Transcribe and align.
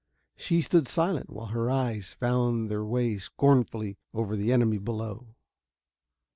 She 0.35 0.63
stood 0.63 0.87
silent, 0.87 1.29
while 1.29 1.49
her 1.53 1.69
eyes 1.69 2.11
found 2.13 2.71
their 2.71 2.83
way 2.83 3.19
scornfully 3.19 3.99
over 4.15 4.35
the 4.35 4.51
enemy 4.51 4.79
below. 4.79 5.35